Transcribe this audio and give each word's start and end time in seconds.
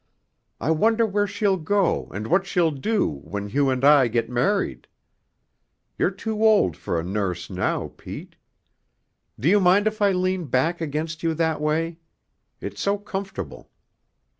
I 0.59 0.71
wonder 0.71 1.05
where 1.05 1.27
she'll 1.27 1.57
go 1.57 2.07
and 2.07 2.25
what 2.25 2.47
she'll 2.47 2.71
do 2.71 3.07
when 3.07 3.49
Hugh 3.49 3.69
and 3.69 3.85
I 3.85 4.07
get 4.07 4.31
married. 4.31 4.87
You're 5.95 6.09
too 6.09 6.43
old 6.43 6.75
for 6.75 6.99
a 6.99 7.03
nurse 7.03 7.51
now, 7.51 7.89
Pete. 7.97 8.35
Do 9.39 9.47
you 9.47 9.59
mind 9.59 9.85
if 9.85 10.01
I 10.01 10.11
lean 10.11 10.45
back 10.45 10.81
against 10.81 11.21
you 11.21 11.35
that 11.35 11.61
way? 11.61 11.99
It's 12.61 12.81
so 12.81 12.97
comfortable. 12.97 13.69